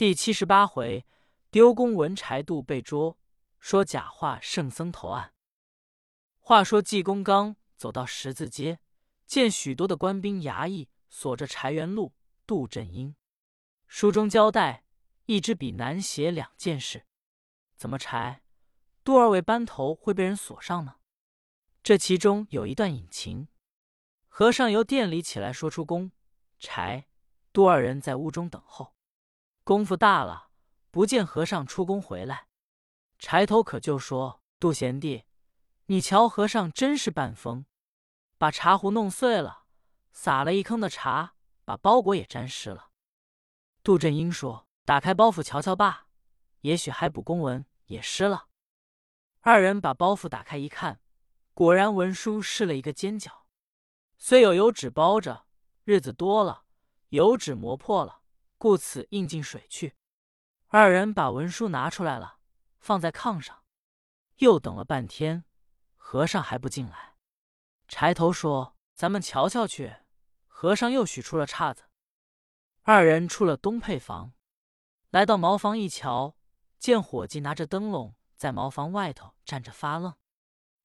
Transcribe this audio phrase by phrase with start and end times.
[0.00, 1.04] 第七十八回，
[1.50, 3.18] 丢公文柴度被捉，
[3.58, 5.34] 说假话圣僧投案。
[6.38, 8.80] 话说济公刚走到十字街，
[9.26, 12.14] 见许多的官兵衙役锁着柴园路、
[12.46, 13.14] 杜振英。
[13.88, 14.86] 书中交代，
[15.26, 17.04] 一支笔难写两件事：
[17.76, 18.42] 怎么柴、
[19.04, 20.94] 杜二位班头会被人锁上呢？
[21.82, 23.48] 这其中有一段隐情。
[24.28, 26.10] 和尚由店里起来，说出公、
[26.58, 27.06] 柴、
[27.52, 28.94] 杜二人在屋中等候。
[29.70, 30.48] 功夫大了，
[30.90, 32.48] 不见和尚出宫回来。
[33.20, 35.26] 柴头可就说：“杜贤弟，
[35.86, 37.64] 你瞧和尚真是半疯，
[38.36, 39.66] 把茶壶弄碎了，
[40.10, 42.88] 撒了一坑的茶，把包裹也沾湿了。”
[43.84, 46.08] 杜振英说：“打开包袱瞧瞧吧，
[46.62, 48.48] 也许还补公文也湿了。”
[49.42, 51.00] 二人把包袱打开一看，
[51.54, 53.46] 果然文书湿了一个尖角。
[54.18, 55.46] 虽有油纸包着，
[55.84, 56.64] 日子多了，
[57.10, 58.19] 油纸磨破了，
[58.60, 59.96] 故此印进水去。
[60.66, 62.40] 二人把文书拿出来了，
[62.78, 63.64] 放在炕上，
[64.36, 65.46] 又等了半天，
[65.96, 67.14] 和尚还不进来。
[67.88, 69.96] 柴头说：“咱们瞧瞧去。”
[70.46, 71.84] 和尚又许出了岔子。
[72.82, 74.34] 二人出了东配房，
[75.08, 76.36] 来到茅房一瞧，
[76.78, 80.14] 见伙计拿着灯笼在茅房外头站着发愣。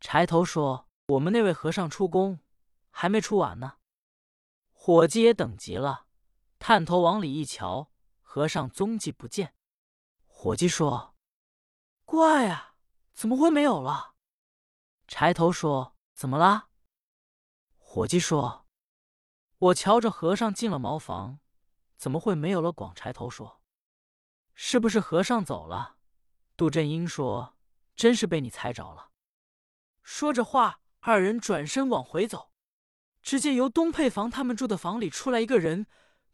[0.00, 2.40] 柴头说：“我们那位和尚出宫。”
[2.90, 3.74] 还没出完呢，
[4.72, 6.08] 伙计也等急了，
[6.60, 9.54] 探头往里一瞧，和尚踪迹不见。
[10.26, 11.16] 伙计说
[12.04, 12.74] ：“怪呀，
[13.14, 14.14] 怎么会没有了？”
[15.08, 16.68] 柴头说：“怎么了？”
[17.78, 18.66] 伙计说
[19.56, 21.40] ：“我瞧着和尚进了茅房，
[21.96, 23.62] 怎么会没有了？”广柴头说
[24.52, 25.96] ：“是不是和尚走了？”
[26.58, 27.56] 杜振英说
[27.96, 29.10] ：“真是被你猜着了。”
[30.04, 32.52] 说着话，二人转身往回走。
[33.22, 35.86] 只见由东配房他们住的房里出来一个人，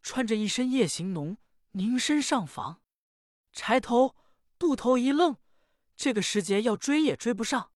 [0.02, 1.36] 穿着一身夜行浓，
[1.72, 2.80] 凝身上房。
[3.52, 4.14] 柴头、
[4.58, 5.36] 杜头一愣，
[5.96, 7.72] 这个时节要追也追不上。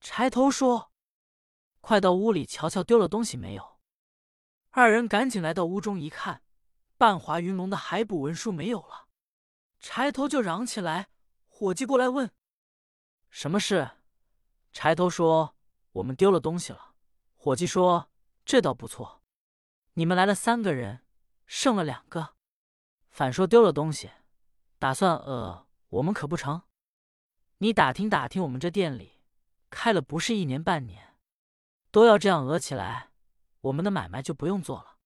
[0.00, 0.92] 柴头说
[1.80, 3.78] ：“快到屋里瞧瞧，丢了东西没有？”
[4.70, 6.42] 二人赶紧来到屋中一看，
[6.96, 9.08] 半华云龙的海捕文书没有了。
[9.80, 11.08] 柴头就嚷起来
[11.48, 12.30] ：“伙计过来问，
[13.30, 13.90] 什么事？”
[14.72, 15.56] 柴头说
[15.92, 16.94] ：“我们丢了东西了。”
[17.36, 18.10] 伙计说。
[18.46, 19.22] 这倒不错，
[19.94, 21.00] 你们来了三个人，
[21.46, 22.34] 剩了两个，
[23.10, 24.10] 反说丢了东西，
[24.78, 26.62] 打算讹我们可不成？
[27.58, 29.22] 你打听打听，我们这店里
[29.70, 31.16] 开了不是一年半年，
[31.90, 33.10] 都要这样讹起来，
[33.60, 34.98] 我们的买卖就不用做了。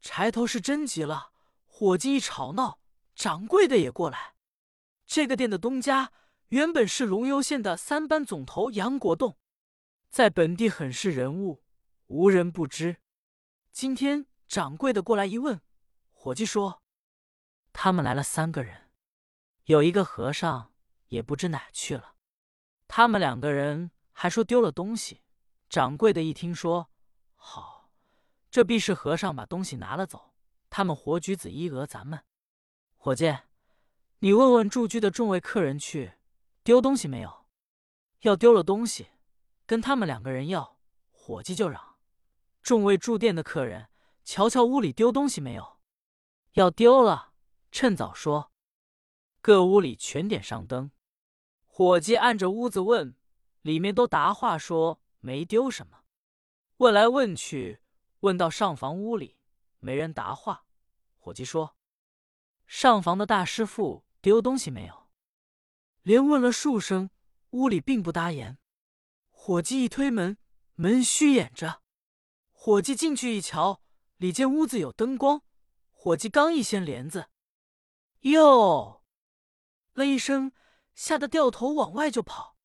[0.00, 1.32] 柴头是真急了，
[1.64, 2.80] 伙计一吵闹，
[3.14, 4.34] 掌柜的也过来。
[5.06, 6.12] 这个店的东家
[6.48, 9.38] 原本是龙游县的三班总头杨国栋，
[10.10, 11.62] 在本地很是人物。
[12.08, 12.98] 无人不知。
[13.72, 15.60] 今天掌柜的过来一问，
[16.10, 16.82] 伙计说
[17.72, 18.90] ：“他们来了三个人，
[19.64, 20.72] 有一个和尚
[21.08, 22.14] 也不知哪去了。
[22.86, 25.22] 他们两个人还说丢了东西。”
[25.70, 26.88] 掌柜的一听说，
[27.34, 27.90] 好，
[28.48, 30.34] 这必是和尚把东西拿了走。
[30.70, 32.22] 他们活举子一讹咱们。
[32.94, 33.36] 伙计，
[34.20, 36.12] 你问问住居的众位客人去，
[36.62, 37.46] 丢东西没有？
[38.20, 39.08] 要丢了东西，
[39.66, 40.78] 跟他们两个人要。
[41.10, 41.96] 伙计就嚷。
[42.62, 43.88] 众位住店的客人，
[44.24, 45.78] 瞧瞧屋里丢东西没有？
[46.54, 47.32] 要丢了，
[47.70, 48.50] 趁早说。
[49.40, 50.90] 各屋里全点上灯。
[51.66, 53.16] 伙计按着屋子问，
[53.60, 56.04] 里面都答话说没丢什么。
[56.78, 57.80] 问来问去，
[58.20, 59.36] 问到上房屋里，
[59.80, 60.64] 没人答话。
[61.18, 61.76] 伙计说
[62.66, 65.08] ：“上房的大师傅丢东西没有？”
[66.02, 67.10] 连问了数声，
[67.50, 68.58] 屋里并不答言。
[69.30, 70.38] 伙计一推门，
[70.74, 71.82] 门虚掩着。
[72.50, 73.82] 伙计进去一瞧，
[74.16, 75.42] 里间屋子有灯光。
[75.90, 77.30] 伙计刚一掀帘子，
[78.20, 79.02] 哟
[79.94, 80.52] 了一声，
[80.94, 82.58] 吓得掉头往外就跑。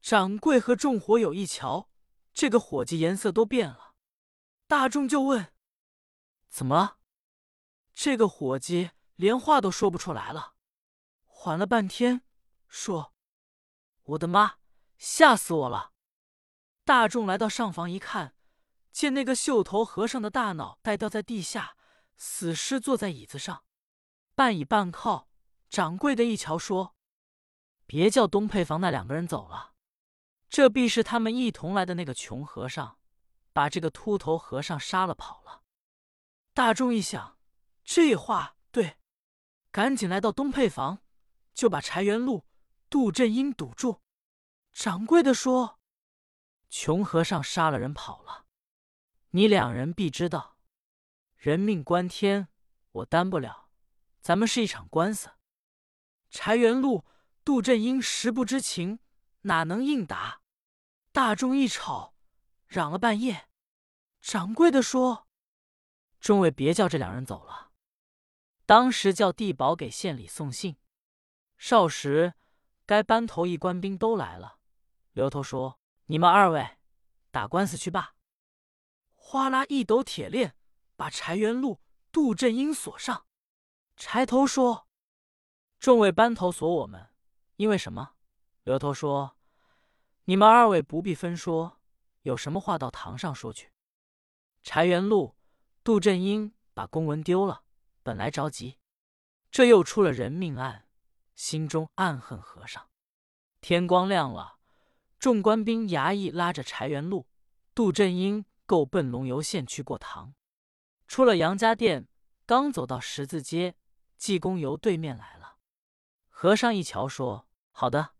[0.00, 1.90] 掌柜和众伙友一瞧，
[2.32, 3.96] 这个伙计颜色都变了。
[4.68, 5.52] 大众就问
[6.48, 6.98] ：“怎么了？”
[7.92, 10.54] 这个伙计连话都说不出来了，
[11.26, 12.22] 缓了半天，
[12.68, 13.12] 说
[14.04, 14.58] ：“我的妈，
[14.98, 15.92] 吓死我了！”
[16.86, 18.36] 大众来到上房一看。
[18.92, 21.76] 见那个秀头和尚的大脑袋掉在地下，
[22.16, 23.64] 死尸坐在椅子上，
[24.34, 25.28] 半倚半靠。
[25.68, 26.96] 掌柜的一瞧说
[27.86, 29.74] ：“别叫东配房那两个人走了，
[30.48, 32.98] 这必是他们一同来的那个穷和尚，
[33.52, 35.62] 把这个秃头和尚杀了跑了。”
[36.54, 37.38] 大众一想，
[37.84, 38.96] 这话对，
[39.70, 41.02] 赶紧来到东配房，
[41.52, 42.46] 就把柴元禄、
[42.88, 44.00] 杜振英堵住。
[44.72, 45.78] 掌柜的说
[46.70, 48.46] ：“穷和尚杀了人跑了。”
[49.30, 50.56] 你两人必知道，
[51.36, 52.48] 人命关天，
[52.92, 53.68] 我担不了。
[54.20, 55.30] 咱们是一场官司。”
[56.30, 57.04] 柴元禄、
[57.44, 58.98] 杜振英实不知情，
[59.42, 60.40] 哪能应答？
[61.12, 62.14] 大众一吵，
[62.66, 63.48] 嚷了半夜。
[64.20, 65.26] 掌柜的说
[66.20, 67.72] ：“众位别叫这两人走了。”
[68.66, 70.76] 当时叫地保给县里送信。
[71.56, 72.34] 少时，
[72.84, 74.58] 该班头一官兵都来了。
[75.12, 76.78] 刘头说：“你们二位
[77.30, 78.14] 打官司去罢。”
[79.30, 80.56] 哗啦一抖铁链，
[80.96, 83.26] 把柴元禄、杜振英锁上。
[83.94, 84.88] 柴头说
[85.78, 87.10] ：“众位班头锁我们，
[87.56, 88.14] 因为什么？”
[88.64, 89.36] 刘头说
[90.24, 91.78] ：“你们二位不必分说，
[92.22, 93.70] 有什么话到堂上说去。”
[94.64, 95.36] 柴元禄、
[95.84, 97.64] 杜振英把公文丢了，
[98.02, 98.78] 本来着急，
[99.50, 100.88] 这又出了人命案，
[101.34, 102.88] 心中暗恨和尚。
[103.60, 104.56] 天光亮了，
[105.18, 107.26] 众官兵衙役拉着柴元禄、
[107.74, 110.34] 杜振英，够奔龙游县去过堂。
[111.08, 112.06] 出了杨家店，
[112.46, 113.74] 刚走到十字街。
[114.18, 115.58] 济公由对面来了，
[116.28, 118.14] 和尚一瞧说：“好的，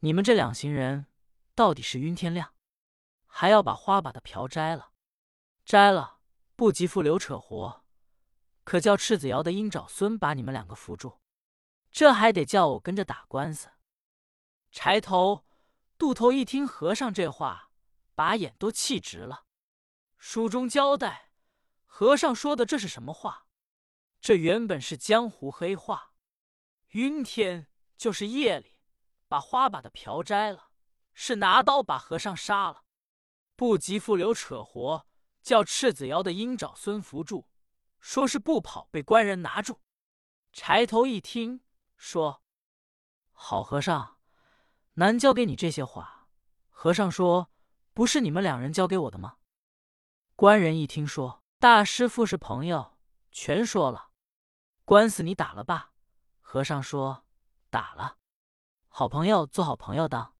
[0.00, 1.06] 你们这两行人
[1.54, 2.52] 到底是晕天亮，
[3.24, 4.92] 还要把花把的瓢摘了。
[5.64, 6.18] 摘了
[6.54, 7.82] 不急复留扯活，
[8.62, 11.18] 可叫赤子窑的鹰爪孙把你们两个扶住，
[11.90, 13.70] 这还得叫我跟着打官司。”
[14.70, 15.46] 柴头、
[15.96, 17.69] 杜头一听和尚这话，
[18.20, 19.46] 把眼都气直了。
[20.18, 21.30] 书中交代，
[21.86, 23.46] 和尚说的这是什么话？
[24.20, 26.12] 这原本是江湖黑话，
[26.88, 28.76] 晕天就是夜里
[29.26, 30.68] 把花把的瓢摘了，
[31.14, 32.84] 是拿刀把和尚杀了。
[33.56, 35.06] 不急复留扯活，
[35.40, 37.48] 叫赤子窑的鹰爪孙扶住，
[38.00, 39.80] 说是不跑被官人拿住。
[40.52, 41.62] 柴头一听
[41.96, 42.42] 说
[43.32, 44.18] ：“好和尚，
[44.96, 46.28] 难教给你这些话。”
[46.68, 47.50] 和尚说
[47.92, 49.36] ：“不是你们两人教给我的吗？”
[50.36, 52.98] 官人一听说：“大师傅是朋友，
[53.30, 54.10] 全说了。”
[54.84, 55.92] 官司你打了吧？
[56.40, 57.24] 和尚说
[57.70, 58.16] ：“打了。”
[58.88, 60.34] 好朋友做好朋友当。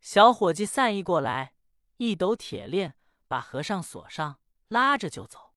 [0.00, 1.54] 小伙计散一过来，
[1.96, 4.38] 一抖铁链，把和尚锁上，
[4.68, 5.54] 拉着就走。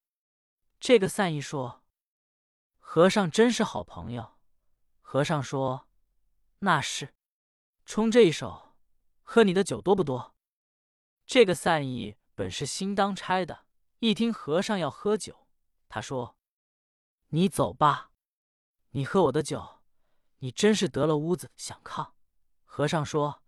[0.79, 1.83] 这个散一说
[2.79, 4.37] ：“和尚真是好朋友。”
[5.01, 5.89] 和尚说
[6.59, 7.13] ：“那是。”
[7.85, 8.75] 冲这一手，
[9.23, 10.36] 喝你的酒多不多？
[11.27, 13.65] 这个散一本是新当差的，
[13.99, 15.45] 一听和尚要喝酒，
[15.89, 16.37] 他说。
[17.31, 18.11] 你走吧，
[18.91, 19.81] 你喝我的酒，
[20.37, 22.13] 你真是得了屋子想炕。
[22.63, 23.43] 和尚说：“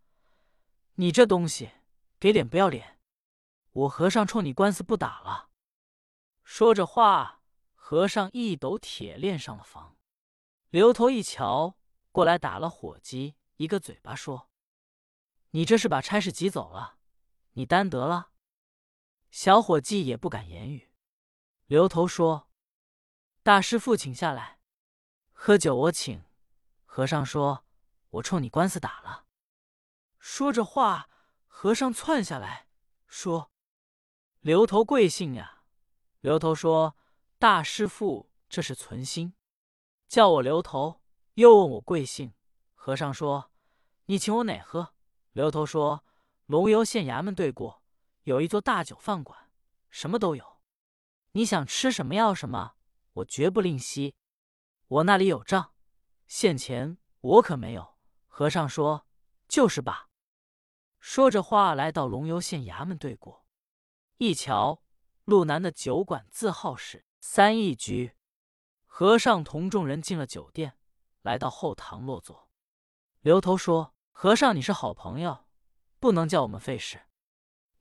[0.96, 1.72] 你这东西
[2.20, 3.00] 给脸不要脸，
[3.72, 5.48] 我和尚冲你官司不打了。”
[6.44, 7.42] 说着话，
[7.74, 9.96] 和尚一抖铁链上了房。
[10.70, 11.78] 刘头一瞧
[12.12, 14.50] 过来，打了伙计一个嘴巴，说
[15.52, 16.98] ：“你这是把差事挤走了，
[17.54, 18.32] 你担得了？”
[19.32, 20.92] 小伙计也不敢言语。
[21.66, 22.48] 刘头说。
[23.42, 24.60] 大师父，请下来
[25.32, 26.24] 喝酒，我请。
[26.86, 27.66] 和尚说
[28.12, 29.26] ：“我冲你官司打了。”
[30.20, 31.10] 说着话，
[31.48, 32.68] 和尚窜下来
[33.08, 33.52] 说
[34.42, 35.64] ：“刘头贵姓呀？”
[36.20, 36.98] 刘头说
[37.40, 39.34] ：“大师父，这是存心
[40.08, 41.02] 叫我刘头，
[41.36, 42.34] 又问我贵姓。”
[42.76, 43.52] 和尚说
[44.06, 44.94] ：“你请我哪喝？”
[45.32, 46.04] 刘头说
[46.50, 47.84] ：“龙游县衙门对过
[48.24, 49.52] 有一座大酒饭馆，
[49.92, 50.64] 什么都有，
[51.34, 52.74] 你想吃什么要什么。”
[53.14, 54.16] 我绝不吝惜，
[54.88, 55.74] 我那里有账，
[56.26, 57.98] 现钱我可没有。
[58.28, 59.06] 和尚说
[59.48, 60.10] ：“就是吧。”
[61.00, 63.46] 说着话，来到龙游县衙门对过，
[64.18, 64.82] 一瞧，
[65.26, 68.16] 路南的酒馆字号是三义局。
[68.88, 70.80] 和尚同众人进了酒店，
[71.22, 72.50] 来到后堂落座。
[73.20, 75.46] 刘头说：“和尚，你是好朋友，
[76.00, 77.02] 不能叫我们费事。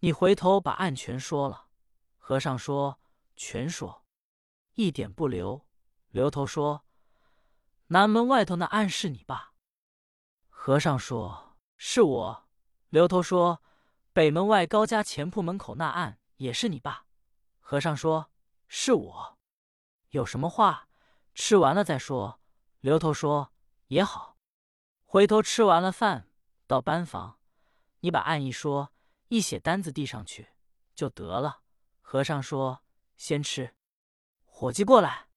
[0.01, 1.67] 你回头把案全说了。”
[2.19, 3.01] 和尚说
[3.37, 4.05] ：“全说。”
[4.75, 5.67] 一点不留。
[6.11, 6.85] 刘头说
[7.89, 9.53] ：“南门外头那案是你吧？”
[10.49, 12.49] 和尚说：“是我。”
[12.91, 13.63] 刘头说
[14.13, 17.07] ：“北门外高家钱铺门口那案也是你吧？”
[17.61, 18.31] 和尚说
[18.69, 19.39] ：“是我。”
[20.11, 20.89] 有什么话，
[21.35, 22.41] 吃完了再说。
[22.81, 23.53] 刘头说
[23.89, 24.37] ：“也好。”
[25.05, 26.29] 回头吃完了饭，
[26.67, 27.38] 到班房，
[28.01, 28.93] 你把案一说，
[29.29, 30.49] 一写单子递上去
[30.95, 31.63] 就得了。
[32.01, 32.83] 和尚说
[33.17, 33.75] ：“先吃。”
[34.45, 35.29] 伙计过来，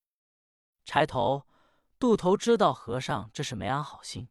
[0.86, 1.48] 柴头、
[2.00, 4.30] 渡头知道和尚这是没安好心，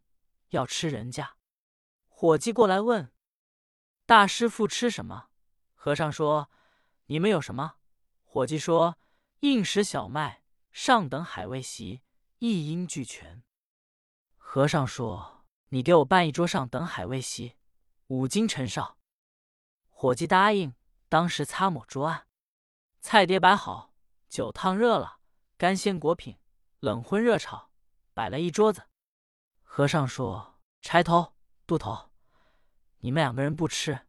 [0.50, 1.36] 要吃人家。
[2.08, 3.12] 伙计过来问
[4.06, 5.28] ：“大师傅吃什么？”
[5.74, 6.50] 和尚说
[7.06, 7.76] ：“你们有什么？”
[8.24, 8.98] 伙计说
[9.40, 12.02] ：“硬食小麦、上等海味席，
[12.38, 13.42] 一应俱全。”
[14.36, 17.56] 和尚说：“你给我办一桌上等海味席，
[18.10, 18.98] 五斤陈少。”
[19.88, 20.74] 伙计答应，
[21.08, 22.26] 当时擦抹桌案，
[23.00, 23.94] 菜碟摆好。
[24.28, 25.18] 酒烫热了，
[25.56, 26.38] 干鲜果品
[26.78, 27.70] 冷荤热炒，
[28.14, 28.88] 摆了一桌子。
[29.62, 31.34] 和尚说：“柴头、
[31.66, 32.10] 肚头，
[32.98, 34.06] 你们两个人不吃，